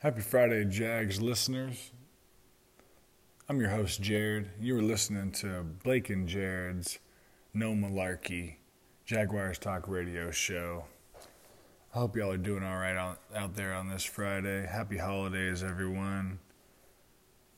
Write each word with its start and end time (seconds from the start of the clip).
Happy 0.00 0.20
Friday, 0.20 0.64
Jags 0.64 1.20
listeners. 1.20 1.90
I'm 3.48 3.58
your 3.58 3.70
host, 3.70 4.00
Jared. 4.00 4.48
You 4.60 4.76
were 4.76 4.82
listening 4.82 5.32
to 5.32 5.64
Blake 5.82 6.08
and 6.08 6.28
Jared's 6.28 7.00
No 7.52 7.72
Malarkey 7.72 8.58
Jaguars 9.04 9.58
Talk 9.58 9.88
Radio 9.88 10.30
show. 10.30 10.84
I 11.92 11.98
hope 11.98 12.14
y'all 12.14 12.30
are 12.30 12.36
doing 12.36 12.62
all 12.62 12.76
right 12.76 12.96
out, 13.34 13.56
there 13.56 13.74
on 13.74 13.88
this 13.88 14.04
Friday. 14.04 14.66
Happy 14.66 14.98
holidays, 14.98 15.64
everyone. 15.64 16.38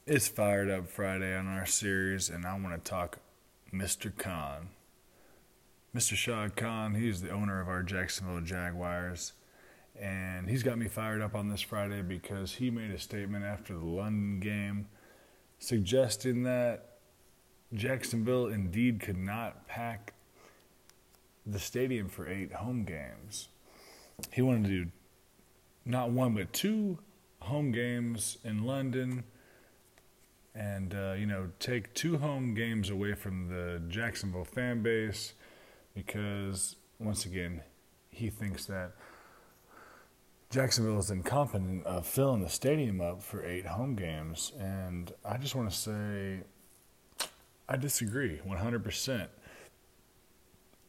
It's 0.07 0.27
Fired 0.27 0.71
Up 0.71 0.89
Friday 0.89 1.37
on 1.37 1.47
our 1.47 1.67
series, 1.67 2.31
and 2.31 2.47
I 2.47 2.59
want 2.59 2.75
to 2.75 2.91
talk 2.91 3.19
Mr. 3.71 4.17
Khan. 4.17 4.71
Mr. 5.95 6.15
Shad 6.15 6.57
Khan, 6.57 6.95
he's 6.95 7.21
the 7.21 7.33
owner 7.33 7.61
of 7.61 7.69
our 7.69 7.83
Jacksonville 7.83 8.41
Jaguars. 8.41 9.35
And 9.99 10.49
he's 10.49 10.63
got 10.63 10.79
me 10.79 10.89
fired 10.89 11.21
up 11.21 11.35
on 11.35 11.49
this 11.49 11.61
Friday 11.61 12.03
because 12.03 12.55
he 12.55 12.71
made 12.71 12.91
a 12.91 12.99
statement 12.99 13.45
after 13.45 13.75
the 13.75 13.85
London 13.85 14.41
game 14.41 14.89
suggesting 15.59 16.43
that 16.45 16.99
Jacksonville 17.73 18.47
indeed 18.47 19.01
could 19.01 19.19
not 19.19 19.69
pack 19.69 20.15
the 21.47 21.59
stadium 21.59 22.09
for 22.09 22.29
eight 22.29 22.53
home 22.53 22.85
games. 22.85 23.49
He 24.33 24.43
wanted 24.43 24.65
to 24.65 24.85
do 24.85 24.91
not 25.85 26.11
one 26.11 26.35
but 26.35 26.53
two 26.53 26.99
home 27.41 27.73
games 27.73 28.39
in 28.45 28.65
London 28.65 29.25
and 30.55 30.95
uh, 30.95 31.13
you 31.13 31.27
know 31.27 31.49
take 31.59 31.93
two 31.95 32.19
home 32.19 32.55
games 32.55 32.91
away 32.91 33.15
from 33.15 33.49
the 33.49 33.81
Jacksonville 33.89 34.45
fan 34.45 34.83
base 34.83 35.35
because 35.95 36.77
once 36.99 37.25
again 37.25 37.63
he 38.11 38.29
thinks 38.29 38.67
that 38.67 38.93
Jacksonville 40.51 40.99
is 40.99 41.13
incompetent 41.13 41.87
of 41.87 42.05
filling 42.05 42.43
the 42.43 42.49
stadium 42.49 43.01
up 43.01 43.23
for 43.23 43.45
eight 43.45 43.67
home 43.67 43.95
games. 43.95 44.51
And 44.59 45.13
I 45.25 45.37
just 45.37 45.55
want 45.55 45.71
to 45.71 45.77
say, 45.77 46.41
I 47.69 47.77
disagree 47.77 48.41
100%. 48.45 49.29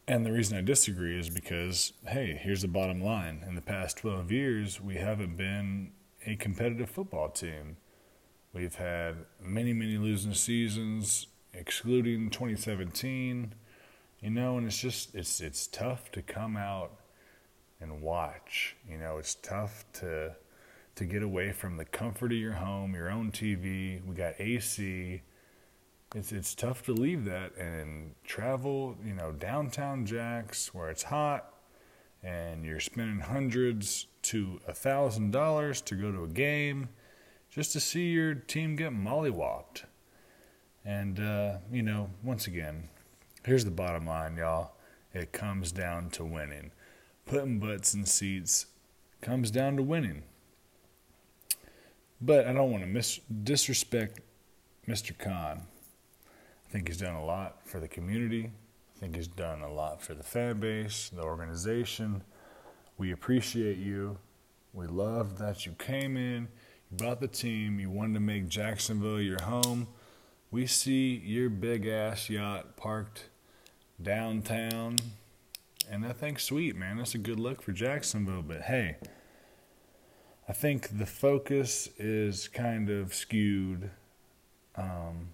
And 0.08 0.26
the 0.26 0.32
reason 0.32 0.58
I 0.58 0.62
disagree 0.62 1.20
is 1.20 1.30
because, 1.30 1.94
hey, 2.08 2.39
here's 2.42 2.64
the 2.64 2.67
bottom 2.67 3.04
line. 3.04 3.45
In 3.48 3.54
the 3.54 3.62
past 3.62 3.98
12 3.98 4.32
years, 4.32 4.82
we 4.82 4.95
haven't 4.95 5.38
been 5.38 5.92
a 6.26 6.36
competitive 6.38 6.89
football 6.89 7.30
team. 7.30 7.78
We've 8.54 8.73
had 8.73 9.16
many, 9.39 9.73
many 9.73 9.98
losing 9.98 10.34
seasons, 10.34 11.28
excluding 11.54 12.32
2017. 12.32 13.54
You 14.22 14.30
know, 14.32 14.58
and 14.58 14.66
it's 14.66 14.80
just 14.80 15.14
it's 15.16 15.39
it's 15.39 15.67
tough 15.67 16.12
to 16.12 16.22
come 16.22 16.58
out 16.58 16.92
and 17.82 18.02
watch. 18.02 18.76
You 18.90 18.98
know, 18.98 19.18
it's 19.18 19.36
tough 19.36 19.86
to 19.94 20.36
to 20.94 21.06
get 21.06 21.24
away 21.24 21.52
from 21.52 21.78
the 21.78 21.86
comfort 21.86 22.32
of 22.32 22.38
your 22.38 22.54
home, 22.54 22.94
your 22.94 23.10
own 23.10 23.32
TV. 23.32 24.06
We 24.06 24.16
got 24.16 24.36
AC. 24.40 25.22
It's 26.16 26.32
it's 26.32 26.54
tough 26.56 26.84
to 26.86 26.94
leave 26.94 27.26
that 27.26 27.56
and 27.58 28.14
travel, 28.23 28.98
you 29.06 29.14
know, 29.14 29.32
downtown 29.32 30.06
Jacks 30.06 30.73
where 30.73 30.90
it's 30.90 31.04
hot 31.04 31.54
and 32.23 32.66
you're 32.66 32.80
spending 32.80 33.20
hundreds 33.20 34.08
to 34.22 34.60
a 34.68 34.73
thousand 34.73 35.32
dollars 35.32 35.82
to 35.82 35.95
go 35.95 36.12
to 36.12 36.23
a 36.23 36.28
game 36.28 36.90
just 37.50 37.72
to 37.73 37.80
see 37.80 38.12
your 38.12 38.36
team 38.36 38.76
get 38.76 38.92
mollywopped. 38.92 39.84
And 40.86 41.20
uh, 41.20 41.58
you 41.72 41.82
know, 41.82 42.10
once 42.23 42.48
again, 42.48 42.90
here's 43.45 43.66
the 43.66 43.72
bottom 43.72 44.06
line, 44.06 44.38
y'all. 44.38 44.73
It 45.14 45.32
comes 45.32 45.72
down 45.72 46.10
to 46.12 46.23
winning 46.23 46.72
putting 47.25 47.59
butts 47.59 47.94
in 47.94 48.05
seats 48.05 48.67
comes 49.22 49.52
down 49.52 49.77
to 49.77 49.83
winning. 49.83 50.23
But 52.19 52.47
I 52.47 52.53
don't 52.53 52.72
want 52.72 52.83
to 52.83 52.89
mis- 52.89 53.19
disrespect 53.44 54.20
Mr. 54.87 55.17
Khan. 55.17 55.61
I 55.64 56.71
think 56.71 56.87
he's 56.87 56.98
done 56.98 57.15
a 57.15 57.26
lot 57.26 57.60
for 57.65 57.80
the 57.80 57.87
community. 57.87 58.52
I 58.95 58.99
think 58.99 59.15
he's 59.15 59.27
done 59.27 59.61
a 59.61 59.71
lot 59.71 60.02
for 60.02 60.14
the 60.14 60.23
fan 60.23 60.60
base, 60.60 61.10
the 61.10 61.23
organization. 61.23 62.23
We 62.98 63.11
appreciate 63.11 63.77
you. 63.77 64.17
We 64.73 64.87
love 64.87 65.37
that 65.39 65.65
you 65.65 65.73
came 65.73 66.15
in, 66.15 66.48
you 66.89 66.98
bought 66.98 67.20
the 67.20 67.27
team, 67.27 67.80
you 67.80 67.89
wanted 67.89 68.14
to 68.14 68.20
make 68.21 68.48
Jacksonville 68.48 69.20
your 69.20 69.42
home. 69.42 69.87
We 70.49 70.65
see 70.65 71.21
your 71.26 71.49
big 71.49 71.87
ass 71.87 72.30
yacht 72.30 72.77
parked 72.77 73.26
downtown 74.02 74.98
and 75.92 76.06
I 76.06 76.14
think 76.14 76.40
sweet, 76.40 76.76
man. 76.78 76.98
That's 76.98 77.16
a 77.16 77.20
good 77.20 77.40
look 77.40 77.62
for 77.62 77.74
Jacksonville. 77.74 78.42
But 78.42 78.62
hey, 78.62 78.96
I 80.48 80.54
think 80.54 80.98
the 80.98 81.06
focus 81.06 81.90
is 81.98 82.48
kind 82.48 82.90
of 82.90 83.14
skewed. 83.14 83.92
Um, 84.76 85.28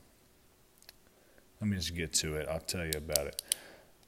let 1.61 1.69
me 1.69 1.77
just 1.77 1.95
get 1.95 2.11
to 2.13 2.35
it. 2.35 2.47
I'll 2.49 2.59
tell 2.59 2.85
you 2.85 2.93
about 2.97 3.27
it. 3.27 3.41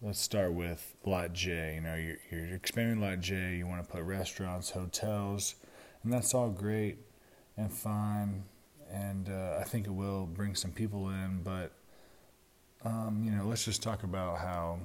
Let's 0.01 0.19
start 0.19 0.53
with 0.53 0.95
Lot 1.05 1.33
J. 1.33 1.75
You 1.75 1.81
know, 1.81 1.95
you're, 1.95 2.17
you're 2.31 2.55
expanding 2.55 2.99
Lot 2.99 3.19
J. 3.19 3.57
You 3.57 3.67
want 3.67 3.85
to 3.85 3.91
put 3.91 4.01
restaurants, 4.01 4.71
hotels, 4.71 5.55
and 6.03 6.11
that's 6.11 6.33
all 6.33 6.49
great 6.49 6.97
and 7.57 7.71
fine. 7.71 8.43
And 8.91 9.29
uh, 9.29 9.57
I 9.59 9.65
think 9.65 9.85
it 9.85 9.93
will 9.93 10.25
bring 10.25 10.55
some 10.55 10.71
people 10.71 11.09
in. 11.09 11.41
But 11.43 11.73
um, 12.83 13.21
you 13.23 13.29
know, 13.31 13.45
let's 13.45 13.65
just 13.65 13.83
talk 13.83 14.01
about 14.03 14.39
how 14.39 14.79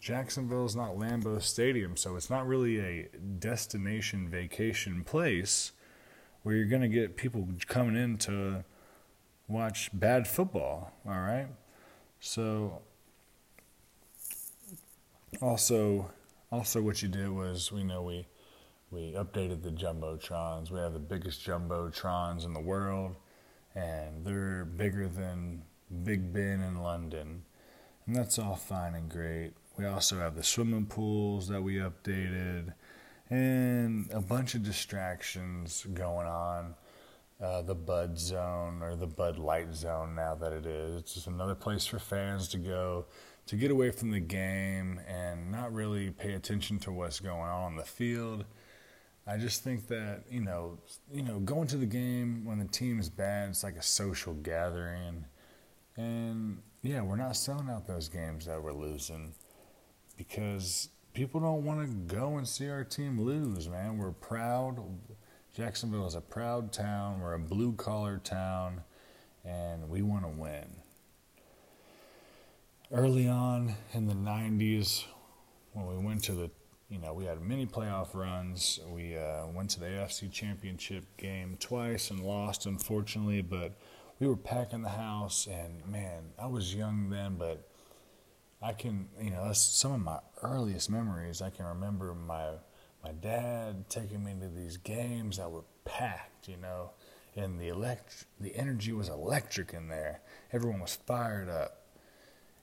Jacksonville 0.00 0.64
is 0.64 0.76
not 0.76 0.96
Lambeau 0.96 1.42
Stadium, 1.42 1.96
so 1.96 2.16
it's 2.16 2.30
not 2.30 2.46
really 2.46 2.78
a 2.78 3.08
destination 3.38 4.28
vacation 4.28 5.02
place 5.02 5.72
where 6.42 6.54
you're 6.54 6.66
going 6.66 6.82
to 6.82 6.88
get 6.88 7.16
people 7.16 7.48
coming 7.66 7.96
in 7.96 8.16
to 8.18 8.64
watch 9.48 9.90
bad 9.92 10.28
football, 10.28 10.92
all 11.04 11.20
right? 11.20 11.48
So 12.20 12.80
also 15.40 16.10
also 16.50 16.80
what 16.80 17.02
you 17.02 17.08
did 17.08 17.28
was 17.30 17.70
we 17.70 17.84
know 17.84 18.02
we 18.02 18.26
we 18.90 19.12
updated 19.12 19.62
the 19.62 19.70
jumbotrons. 19.70 20.70
We 20.70 20.78
have 20.78 20.94
the 20.94 20.98
biggest 20.98 21.44
jumbotrons 21.44 22.44
in 22.44 22.54
the 22.54 22.60
world 22.60 23.16
and 23.74 24.24
they're 24.24 24.64
bigger 24.64 25.08
than 25.08 25.62
Big 26.04 26.32
Ben 26.32 26.60
in 26.60 26.82
London. 26.82 27.42
And 28.06 28.16
that's 28.16 28.38
all 28.38 28.56
fine 28.56 28.94
and 28.94 29.10
great. 29.10 29.52
We 29.78 29.86
also 29.86 30.18
have 30.18 30.34
the 30.34 30.42
swimming 30.42 30.86
pools 30.86 31.46
that 31.48 31.62
we 31.62 31.76
updated 31.76 32.74
and 33.30 34.10
a 34.12 34.20
bunch 34.20 34.56
of 34.56 34.64
distractions 34.64 35.86
going 35.94 36.26
on. 36.26 36.74
Uh, 37.40 37.62
the 37.62 37.76
Bud 37.76 38.18
Zone 38.18 38.82
or 38.82 38.96
the 38.96 39.06
Bud 39.06 39.38
Light 39.38 39.72
Zone 39.72 40.16
now 40.16 40.34
that 40.34 40.52
it 40.52 40.66
is. 40.66 40.96
It's 40.96 41.14
just 41.14 41.28
another 41.28 41.54
place 41.54 41.86
for 41.86 42.00
fans 42.00 42.48
to 42.48 42.58
go 42.58 43.06
to 43.46 43.54
get 43.54 43.70
away 43.70 43.92
from 43.92 44.10
the 44.10 44.18
game 44.18 45.00
and 45.06 45.52
not 45.52 45.72
really 45.72 46.10
pay 46.10 46.32
attention 46.32 46.80
to 46.80 46.90
what's 46.90 47.20
going 47.20 47.40
on 47.40 47.62
on 47.62 47.76
the 47.76 47.84
field. 47.84 48.44
I 49.24 49.36
just 49.36 49.62
think 49.62 49.86
that 49.86 50.24
you 50.28 50.40
know, 50.40 50.78
you 51.12 51.22
know, 51.22 51.38
going 51.38 51.68
to 51.68 51.76
the 51.76 51.86
game 51.86 52.44
when 52.44 52.58
the 52.58 52.64
team 52.64 52.98
is 52.98 53.08
bad, 53.08 53.50
it's 53.50 53.62
like 53.62 53.76
a 53.76 53.82
social 53.82 54.34
gathering, 54.34 55.24
and 55.96 56.60
yeah, 56.82 57.02
we're 57.02 57.14
not 57.14 57.36
selling 57.36 57.70
out 57.70 57.86
those 57.86 58.08
games 58.08 58.46
that 58.46 58.60
we're 58.60 58.72
losing 58.72 59.32
because 60.18 60.90
people 61.14 61.40
don't 61.40 61.64
want 61.64 61.80
to 61.80 62.14
go 62.14 62.36
and 62.36 62.46
see 62.46 62.68
our 62.68 62.84
team 62.84 63.18
lose, 63.18 63.68
man. 63.68 63.96
We're 63.96 64.10
proud. 64.10 64.84
Jacksonville 65.56 66.06
is 66.06 66.14
a 66.14 66.20
proud 66.20 66.72
town. 66.72 67.20
We're 67.20 67.34
a 67.34 67.38
blue 67.38 67.72
collar 67.72 68.18
town, 68.18 68.82
and 69.44 69.88
we 69.88 70.02
want 70.02 70.24
to 70.24 70.28
win. 70.28 70.66
Early 72.92 73.28
on 73.28 73.74
in 73.92 74.06
the 74.06 74.14
90s, 74.14 75.04
when 75.72 75.86
we 75.86 76.04
went 76.04 76.24
to 76.24 76.32
the, 76.32 76.50
you 76.90 76.98
know, 76.98 77.14
we 77.14 77.24
had 77.24 77.40
many 77.40 77.66
playoff 77.66 78.14
runs. 78.14 78.80
We 78.88 79.16
uh, 79.16 79.46
went 79.46 79.70
to 79.70 79.80
the 79.80 79.86
AFC 79.86 80.32
Championship 80.32 81.04
game 81.16 81.56
twice 81.60 82.10
and 82.10 82.20
lost, 82.20 82.66
unfortunately, 82.66 83.42
but 83.42 83.78
we 84.18 84.26
were 84.26 84.36
packing 84.36 84.82
the 84.82 84.88
house, 84.88 85.46
and 85.46 85.86
man, 85.86 86.30
I 86.40 86.46
was 86.46 86.74
young 86.74 87.10
then, 87.10 87.36
but 87.36 87.67
I 88.60 88.72
can, 88.72 89.08
you 89.20 89.30
know, 89.30 89.44
that's 89.46 89.60
some 89.60 89.92
of 89.92 90.00
my 90.00 90.18
earliest 90.42 90.90
memories. 90.90 91.40
I 91.40 91.50
can 91.50 91.66
remember 91.66 92.14
my 92.14 92.54
my 93.04 93.12
dad 93.12 93.88
taking 93.88 94.24
me 94.24 94.34
to 94.40 94.48
these 94.48 94.76
games 94.76 95.36
that 95.36 95.50
were 95.50 95.64
packed, 95.84 96.48
you 96.48 96.56
know, 96.56 96.90
and 97.36 97.60
the 97.60 97.68
elect 97.68 98.26
the 98.40 98.54
energy 98.56 98.92
was 98.92 99.08
electric 99.08 99.72
in 99.72 99.88
there. 99.88 100.20
Everyone 100.52 100.80
was 100.80 100.96
fired 101.06 101.48
up. 101.48 101.84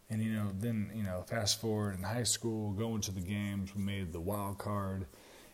And 0.09 0.21
you 0.21 0.33
know, 0.33 0.51
then 0.59 0.91
you 0.93 1.03
know, 1.03 1.23
fast 1.27 1.61
forward 1.61 1.97
in 1.97 2.03
high 2.03 2.23
school, 2.23 2.71
going 2.73 3.01
to 3.01 3.11
the 3.11 3.21
games, 3.21 3.73
we 3.73 3.81
made 3.81 4.11
the 4.11 4.19
wild 4.19 4.57
card 4.57 5.05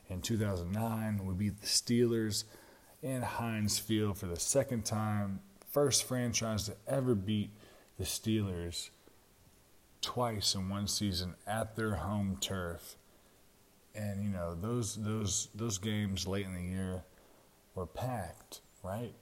in 0.09 0.21
2009. 0.21 1.25
We 1.25 1.33
beat 1.35 1.61
the 1.61 1.67
Steelers 1.67 2.45
in 3.01 3.21
Heinz 3.21 3.77
Field 3.79 4.17
for 4.17 4.25
the 4.25 4.39
second 4.39 4.85
time. 4.85 5.39
First 5.69 6.03
franchise 6.03 6.65
to 6.65 6.75
ever 6.87 7.15
beat 7.15 7.51
the 7.97 8.03
Steelers 8.03 8.89
twice 10.01 10.55
in 10.55 10.69
one 10.69 10.87
season 10.87 11.35
at 11.47 11.75
their 11.75 11.95
home 11.95 12.37
turf. 12.41 12.97
And 13.93 14.23
you 14.23 14.29
know 14.29 14.55
those 14.55 14.95
those 14.95 15.49
those 15.53 15.77
games 15.77 16.27
late 16.27 16.45
in 16.45 16.53
the 16.53 16.61
year, 16.61 17.03
were 17.75 17.85
packed, 17.85 18.61
right? 18.83 19.13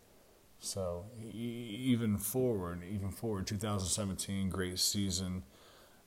So 0.59 1.05
even 1.33 2.17
forward, 2.17 2.83
even 2.83 3.11
forward, 3.11 3.47
2017, 3.47 4.49
great 4.49 4.77
season. 4.79 5.43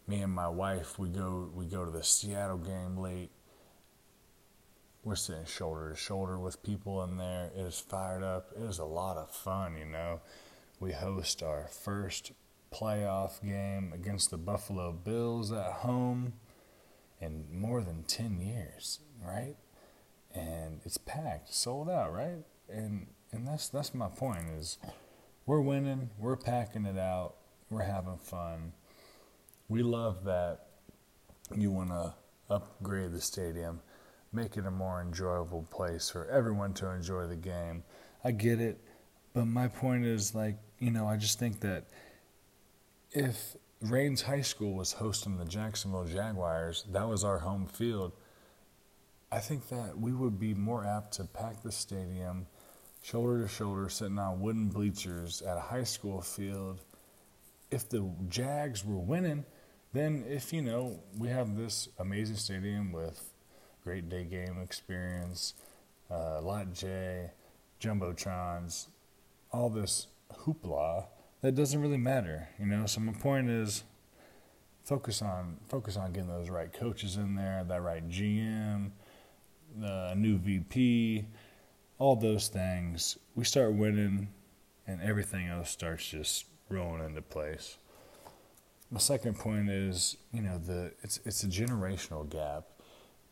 Me 0.06 0.20
and 0.20 0.32
my 0.32 0.48
wife, 0.48 0.98
we 0.98 1.08
go 1.08 1.50
we 1.54 1.64
go 1.64 1.84
to 1.84 1.90
the 1.90 2.04
Seattle 2.04 2.58
game 2.58 2.96
late. 2.96 3.30
We're 5.04 5.16
sitting 5.16 5.46
shoulder 5.46 5.90
to 5.90 5.96
shoulder 5.96 6.38
with 6.38 6.62
people 6.62 7.02
in 7.02 7.16
there. 7.16 7.50
It 7.56 7.62
is 7.62 7.80
fired 7.80 8.22
up. 8.22 8.52
It 8.56 8.62
is 8.62 8.78
a 8.78 8.84
lot 8.84 9.16
of 9.16 9.30
fun, 9.30 9.76
you 9.76 9.86
know. 9.86 10.20
We 10.78 10.92
host 10.92 11.42
our 11.42 11.66
first 11.66 12.32
playoff 12.72 13.42
game 13.42 13.92
against 13.94 14.30
the 14.30 14.38
Buffalo 14.38 14.92
Bills 14.92 15.52
at 15.52 15.72
home 15.72 16.34
in 17.20 17.46
more 17.52 17.82
than 17.82 18.02
10 18.04 18.40
years, 18.40 19.00
right? 19.24 19.56
And 20.34 20.80
it's 20.84 20.98
packed, 20.98 21.54
sold 21.54 21.88
out, 21.90 22.12
right? 22.12 22.44
And 22.68 23.08
and 23.32 23.46
that's 23.46 23.68
that's 23.68 23.94
my 23.94 24.08
point 24.08 24.48
is 24.58 24.78
we're 25.46 25.60
winning, 25.60 26.10
we're 26.18 26.36
packing 26.36 26.84
it 26.84 26.98
out, 26.98 27.34
we're 27.70 27.82
having 27.82 28.18
fun. 28.18 28.72
We 29.68 29.82
love 29.82 30.24
that 30.24 30.66
you 31.54 31.70
want 31.70 31.90
to 31.90 32.14
upgrade 32.50 33.12
the 33.12 33.20
stadium, 33.20 33.80
make 34.32 34.56
it 34.56 34.66
a 34.66 34.70
more 34.70 35.00
enjoyable 35.00 35.66
place 35.70 36.10
for 36.10 36.26
everyone 36.28 36.74
to 36.74 36.90
enjoy 36.90 37.26
the 37.26 37.36
game. 37.36 37.82
I 38.24 38.30
get 38.32 38.60
it, 38.60 38.80
but 39.34 39.46
my 39.46 39.68
point 39.68 40.04
is 40.04 40.34
like, 40.34 40.58
you 40.78 40.90
know, 40.90 41.06
I 41.06 41.16
just 41.16 41.38
think 41.38 41.60
that 41.60 41.86
if 43.14 43.56
Raines 43.80 44.22
High 44.22 44.40
School 44.42 44.74
was 44.74 44.92
hosting 44.92 45.36
the 45.36 45.44
Jacksonville 45.44 46.04
Jaguars, 46.04 46.84
that 46.90 47.08
was 47.08 47.24
our 47.24 47.38
home 47.38 47.66
field. 47.66 48.12
I 49.30 49.38
think 49.38 49.68
that 49.68 49.98
we 49.98 50.12
would 50.12 50.38
be 50.38 50.54
more 50.54 50.84
apt 50.84 51.14
to 51.14 51.24
pack 51.24 51.62
the 51.62 51.72
stadium 51.72 52.46
shoulder 53.02 53.42
to 53.42 53.48
shoulder, 53.48 53.88
sitting 53.88 54.18
on 54.18 54.40
wooden 54.40 54.68
bleachers 54.68 55.42
at 55.42 55.56
a 55.56 55.60
high 55.60 55.84
school 55.84 56.20
field. 56.20 56.80
If 57.70 57.88
the 57.88 58.08
Jags 58.28 58.84
were 58.84 58.98
winning, 58.98 59.44
then 59.92 60.24
if 60.28 60.52
you 60.52 60.62
know 60.62 61.00
we 61.18 61.28
have 61.28 61.56
this 61.56 61.88
amazing 61.98 62.36
stadium 62.36 62.92
with 62.92 63.32
great 63.84 64.08
day 64.08 64.24
game 64.24 64.58
experience, 64.62 65.54
uh, 66.10 66.40
Lot 66.40 66.72
J, 66.72 67.30
jumbotrons, 67.80 68.88
all 69.50 69.68
this 69.68 70.06
hoopla, 70.32 71.06
that 71.42 71.54
doesn't 71.54 71.80
really 71.80 71.98
matter, 71.98 72.48
you 72.58 72.66
know. 72.66 72.86
So 72.86 73.00
my 73.00 73.12
point 73.12 73.50
is, 73.50 73.84
focus 74.84 75.22
on 75.22 75.58
focus 75.68 75.96
on 75.96 76.12
getting 76.12 76.28
those 76.28 76.50
right 76.50 76.72
coaches 76.72 77.16
in 77.16 77.34
there, 77.34 77.64
that 77.68 77.82
right 77.82 78.08
GM, 78.08 78.90
the 79.78 80.14
new 80.14 80.38
VP 80.38 81.26
all 82.02 82.16
those 82.16 82.48
things, 82.48 83.16
we 83.36 83.44
start 83.44 83.74
winning, 83.74 84.26
and 84.88 85.00
everything 85.00 85.46
else 85.46 85.70
starts 85.70 86.04
just 86.04 86.46
rolling 86.68 87.04
into 87.04 87.22
place. 87.22 87.78
My 88.90 88.98
second 88.98 89.38
point 89.38 89.70
is, 89.70 90.16
you 90.32 90.42
know, 90.42 90.58
the 90.58 90.92
it's 91.04 91.20
it's 91.24 91.44
a 91.44 91.46
generational 91.46 92.28
gap. 92.28 92.64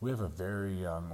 We 0.00 0.10
have 0.10 0.20
a 0.20 0.28
very 0.28 0.80
young 0.80 1.10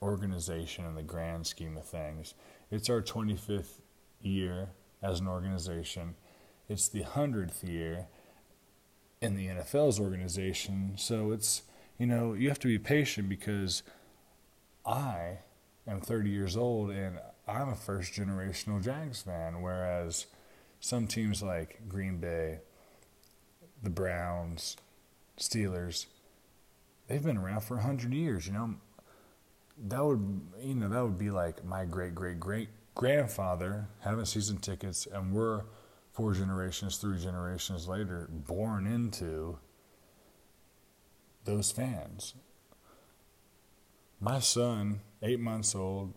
organization 0.00 0.86
in 0.86 0.94
the 0.94 1.02
grand 1.02 1.44
scheme 1.44 1.76
of 1.76 1.84
things. 1.84 2.34
It's 2.70 2.88
our 2.88 3.02
25th 3.02 3.80
year 4.20 4.68
as 5.02 5.18
an 5.18 5.26
organization. 5.26 6.14
It's 6.68 6.88
the 6.88 7.02
100th 7.02 7.66
year 7.68 8.06
in 9.20 9.36
the 9.36 9.46
NFL's 9.46 10.00
organization. 10.00 10.94
So 10.96 11.32
it's, 11.32 11.62
you 11.98 12.06
know, 12.06 12.34
you 12.34 12.48
have 12.48 12.58
to 12.60 12.68
be 12.68 12.78
patient 12.78 13.28
because 13.28 13.82
I 14.84 15.38
am 15.86 16.00
30 16.00 16.30
years 16.30 16.56
old 16.56 16.90
and 16.90 17.18
I'm 17.46 17.68
a 17.68 17.74
first 17.74 18.12
generational 18.12 18.82
Jags 18.82 19.22
fan, 19.22 19.62
whereas 19.62 20.26
some 20.80 21.06
teams 21.06 21.42
like 21.42 21.80
Green 21.88 22.18
Bay, 22.18 22.60
the 23.82 23.90
Browns, 23.90 24.76
Steelers, 25.38 26.06
they've 27.06 27.22
been 27.22 27.36
around 27.36 27.62
for 27.62 27.76
100 27.76 28.12
years, 28.12 28.46
you 28.46 28.52
know. 28.52 28.74
That 29.84 30.04
would 30.04 30.40
you 30.60 30.74
know 30.74 30.88
that 30.88 31.02
would 31.02 31.18
be 31.18 31.30
like 31.30 31.64
my 31.64 31.86
great 31.86 32.14
great 32.14 32.38
great 32.38 32.68
grandfather 32.94 33.88
having 34.00 34.26
season 34.26 34.58
tickets 34.58 35.08
and 35.10 35.32
we're 35.32 35.62
four 36.12 36.34
generations, 36.34 36.98
three 36.98 37.18
generations 37.18 37.88
later 37.88 38.28
born 38.30 38.86
into 38.86 39.58
those 41.44 41.72
fans. 41.72 42.34
My 44.20 44.38
son 44.38 45.00
eight 45.22 45.40
months 45.40 45.74
old. 45.74 46.14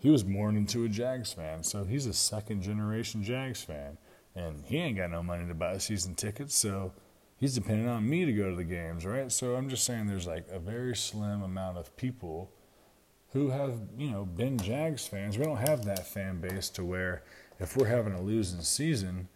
He 0.00 0.10
was 0.10 0.22
born 0.22 0.56
into 0.56 0.84
a 0.84 0.88
Jags 0.88 1.32
fan, 1.32 1.64
so 1.64 1.84
he's 1.84 2.06
a 2.06 2.12
second 2.12 2.62
generation 2.62 3.24
Jags 3.24 3.62
fan. 3.62 3.98
And 4.36 4.62
he 4.66 4.78
ain't 4.78 4.96
got 4.96 5.10
no 5.10 5.22
money 5.22 5.48
to 5.48 5.54
buy 5.54 5.78
season 5.78 6.14
tickets, 6.14 6.54
so 6.54 6.92
he's 7.36 7.54
depending 7.54 7.88
on 7.88 8.08
me 8.08 8.24
to 8.24 8.32
go 8.32 8.50
to 8.50 8.56
the 8.56 8.62
games, 8.62 9.04
right? 9.04 9.32
So 9.32 9.56
I'm 9.56 9.68
just 9.68 9.84
saying 9.84 10.06
there's 10.06 10.26
like 10.26 10.46
a 10.52 10.60
very 10.60 10.94
slim 10.94 11.42
amount 11.42 11.78
of 11.78 11.96
people 11.96 12.52
who 13.32 13.50
have, 13.50 13.80
you 13.96 14.10
know, 14.10 14.24
been 14.24 14.58
Jags 14.58 15.06
fans. 15.06 15.36
We 15.36 15.44
don't 15.44 15.56
have 15.56 15.84
that 15.86 16.06
fan 16.06 16.40
base 16.40 16.68
to 16.70 16.84
where 16.84 17.24
if 17.58 17.76
we're 17.76 17.86
having 17.86 18.12
a 18.12 18.20
losing 18.20 18.62
season, 18.62 19.28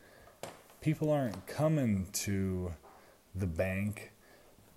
people 0.80 1.10
aren't 1.10 1.46
coming 1.46 2.08
to 2.12 2.72
the 3.34 3.46
bank 3.46 4.12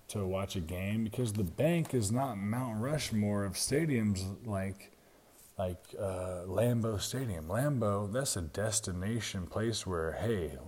to 0.08 0.26
watch 0.26 0.56
a 0.56 0.60
game 0.60 1.04
because 1.04 1.32
the 1.32 1.44
bank 1.44 1.92
is 1.92 2.12
not 2.12 2.38
Mount 2.38 2.80
Rushmore 2.80 3.44
of 3.44 3.54
stadiums 3.54 4.24
like 4.46 4.92
like 5.58 5.94
uh, 5.98 6.44
Lambeau 6.46 7.00
Stadium. 7.00 7.48
Lambeau, 7.48 8.12
that's 8.12 8.36
a 8.36 8.42
destination 8.42 9.46
place 9.46 9.86
where 9.86 10.12
hey, 10.12 10.58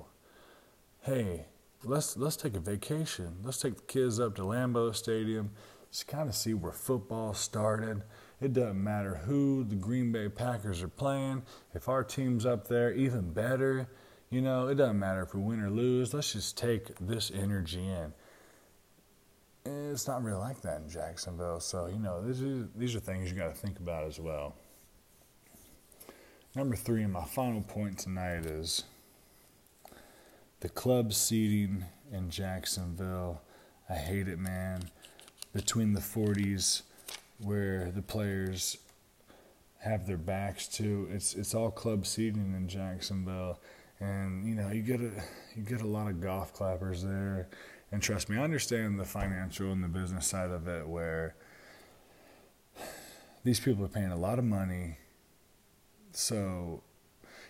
hey, 1.03 1.47
let's 1.85 2.17
let's 2.17 2.37
take 2.37 2.57
a 2.57 2.61
vacation. 2.61 3.37
Let's 3.45 3.59
take 3.59 3.77
the 3.77 3.83
kids 3.83 4.19
up 4.19 4.35
to 4.37 4.43
Lambeau 4.43 4.95
Stadium 4.95 5.51
just 5.91 6.07
kind 6.07 6.29
of 6.29 6.35
see 6.35 6.55
where 6.55 6.73
football 6.73 7.35
started. 7.35 8.03
It 8.41 8.53
doesn't 8.53 8.83
matter 8.83 9.17
who 9.17 9.65
the 9.65 9.75
Green 9.75 10.13
Bay 10.13 10.29
Packers 10.29 10.83
are 10.83 10.89
playing. 10.89 11.43
If 11.75 11.89
our 11.89 12.05
team's 12.05 12.47
up 12.47 12.69
there, 12.69 12.93
even 12.93 13.33
better. 13.33 13.89
You 14.31 14.43
know, 14.43 14.69
it 14.69 14.77
doesn't 14.77 14.99
matter 14.99 15.23
if 15.23 15.35
we 15.35 15.41
win 15.41 15.61
or 15.61 15.71
lose. 15.71 16.15
Let's 16.15 16.33
just 16.33 16.57
take 16.57 16.97
this 17.01 17.31
energy 17.35 17.85
in 17.85 18.13
it's 19.69 20.07
not 20.07 20.23
really 20.23 20.39
like 20.39 20.61
that 20.63 20.81
in 20.81 20.89
Jacksonville. 20.89 21.61
So, 21.61 21.87
you 21.87 21.99
know, 21.99 22.23
these 22.23 22.43
are, 22.43 22.69
these 22.77 22.95
are 22.95 23.01
things 23.01 23.31
you 23.31 23.37
got 23.37 23.55
to 23.55 23.61
think 23.61 23.79
about 23.79 24.05
as 24.07 24.19
well. 24.19 24.55
Number 26.55 26.77
three, 26.77 27.03
and 27.03 27.13
my 27.13 27.25
final 27.25 27.61
point 27.61 27.99
tonight 27.99 28.47
is 28.47 28.85
the 30.61 30.69
club 30.69 31.13
seating 31.13 31.85
in 32.13 32.31
Jacksonville. 32.31 33.43
I 33.89 33.95
hate 33.95 34.29
it, 34.29 34.39
man. 34.39 34.91
Between 35.53 35.93
the 35.93 36.01
40s, 36.01 36.83
where 37.39 37.91
the 37.91 38.03
players 38.03 38.79
have 39.81 40.07
their 40.07 40.17
backs 40.17 40.67
to, 40.69 41.09
it's 41.11 41.35
it's 41.35 41.55
all 41.55 41.71
club 41.71 42.07
seating 42.07 42.55
in 42.57 42.69
Jacksonville, 42.69 43.61
and 44.01 44.47
you 44.47 44.55
know 44.55 44.71
you 44.71 44.83
get 44.83 45.01
a 45.01 45.11
you 45.57 45.63
get 45.63 45.81
a 45.81 45.87
lot 45.87 46.09
of 46.09 46.21
golf 46.21 46.53
clappers 46.53 47.03
there 47.03 47.49
and 47.91 48.03
trust 48.03 48.29
me, 48.29 48.37
I 48.37 48.45
understand 48.45 49.01
the 49.01 49.05
financial 49.05 49.73
and 49.73 49.83
the 49.83 49.89
business 49.89 50.27
side 50.27 50.51
of 50.51 50.69
it 50.69 50.87
where 50.87 51.35
these 53.45 53.61
people 53.61 53.85
are 53.85 53.89
paying 53.89 54.13
a 54.13 54.17
lot 54.17 54.39
of 54.39 54.45
money. 54.45 54.99
So 56.13 56.83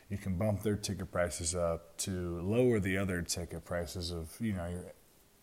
you 0.09 0.17
can 0.17 0.37
bump 0.37 0.63
their 0.63 0.77
ticket 0.77 1.11
prices 1.11 1.55
up 1.55 1.97
to 1.99 2.41
lower 2.41 2.79
the 2.79 2.99
other 2.99 3.21
ticket 3.23 3.65
prices 3.65 4.13
of, 4.13 4.37
you 4.41 4.53
know, 4.53 4.69
your 4.69 4.93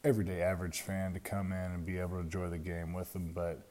everyday 0.04 0.42
average 0.42 0.82
fan 0.82 1.14
to 1.14 1.20
come 1.20 1.52
in 1.52 1.72
and 1.72 1.86
be 1.86 1.98
able 1.98 2.12
to 2.12 2.20
enjoy 2.20 2.50
the 2.50 2.58
game 2.58 2.94
with 2.94 3.12
them. 3.12 3.34
But 3.34 3.68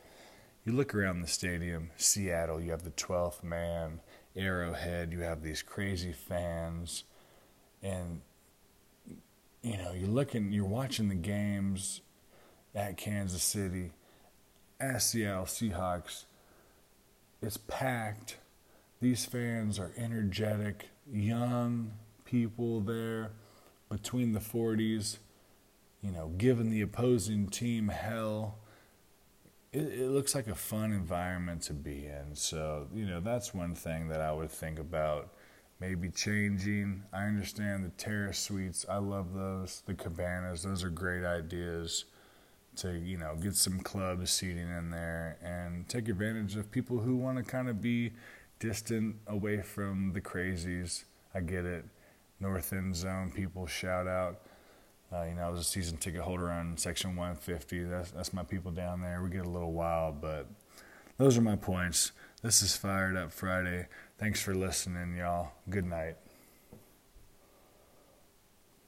you 0.65 0.73
look 0.73 0.95
around 0.95 1.21
the 1.21 1.29
stadium, 1.29 1.91
Seattle, 1.97 2.61
you 2.61 2.71
have 2.71 2.85
the 2.85 2.91
12th 2.91 3.43
man, 3.43 4.01
Arrowhead, 4.37 5.13
you 5.13 5.21
have 5.21 5.43
these 5.43 5.63
crazy 5.63 6.13
fans. 6.13 7.05
And 7.83 8.23
you 9.63 9.79
know, 9.79 9.93
you're 9.93 10.09
looking, 10.09 10.53
you're 10.53 10.65
watching 10.65 11.09
the 11.09 11.15
games 11.15 12.03
at 12.75 12.97
Kansas 12.97 13.43
City, 13.43 13.93
at 14.79 15.01
Seattle 15.03 15.47
Seahawks. 15.47 16.25
It's 17.41 17.57
packed. 17.57 18.37
These 19.01 19.25
fans 19.25 19.79
are 19.79 19.93
energetic, 19.97 20.89
young 21.11 21.93
people 22.25 22.81
there 22.81 23.31
between 23.91 24.33
the 24.33 24.41
40s, 24.41 25.19
you 26.03 26.11
know, 26.11 26.33
giving 26.37 26.71
the 26.71 26.83
opposing 26.83 27.49
team 27.49 27.89
hell. 27.89 28.59
It, 29.75 30.01
it 30.01 30.11
looks 30.11 30.35
like 30.35 30.47
a 30.47 30.55
fun 30.55 30.93
environment 30.93 31.63
to 31.63 31.73
be 31.75 32.07
in. 32.07 32.35
So, 32.35 32.87
you 32.95 33.07
know, 33.07 33.21
that's 33.21 33.53
one 33.53 33.75
thing 33.75 34.09
that 34.09 34.21
I 34.21 34.33
would 34.33 34.51
think 34.51 34.79
about 34.79 35.35
maybe 35.81 36.09
changing. 36.09 37.03
I 37.13 37.25
understand 37.25 37.85
the 37.85 37.91
terrace 37.91 38.39
suites. 38.39 38.87
I 38.89 38.99
love 38.99 39.35
those. 39.35 39.83
The 39.87 39.95
cabanas. 39.95 40.63
Those 40.63 40.85
are 40.85 40.91
great 40.91 41.25
ideas 41.25 42.05
to 42.77 42.93
you 42.99 43.17
know 43.17 43.37
get 43.41 43.55
some 43.55 43.79
club 43.81 44.27
seating 44.27 44.69
in 44.69 44.91
there 44.91 45.39
and 45.43 45.89
take 45.89 46.09
advantage 46.09 46.57
of 46.57 46.71
people 46.71 46.99
who 46.99 47.17
want 47.17 47.39
to 47.39 47.45
kind 47.45 47.69
of 47.69 47.81
be 47.81 48.13
distant 48.59 49.17
away 49.27 49.61
from 49.61 50.13
the 50.13 50.21
crazies. 50.21 51.05
I 51.35 51.41
get 51.41 51.65
it. 51.65 51.85
North 52.41 52.73
End 52.73 52.95
Zone 52.95 53.33
people 53.35 53.67
shout 53.67 54.07
out. 54.07 54.41
Uh, 55.15 55.25
you 55.25 55.35
know, 55.35 55.43
I 55.43 55.49
was 55.51 55.61
a 55.61 55.65
season 55.65 55.97
ticket 55.97 56.23
holder 56.23 56.51
on 56.51 56.77
Section 56.77 57.15
150. 57.15 57.85
That's 57.85 58.11
that's 58.11 58.33
my 58.33 58.43
people 58.43 58.73
down 58.73 59.01
there. 59.01 59.23
We 59.23 59.31
get 59.31 59.47
a 59.47 59.49
little 59.49 59.73
wild, 59.73 60.21
but 60.21 60.47
those 61.19 61.39
are 61.39 61.43
my 61.43 61.57
points. 61.57 62.13
This 62.43 62.63
is 62.63 62.77
Fired 62.77 63.17
Up 63.17 63.33
Friday. 63.33 63.87
Thanks 64.19 64.43
for 64.43 64.55
listening, 64.55 65.17
y'all. 65.17 65.53
Good 65.71 65.85
night. 65.85 66.17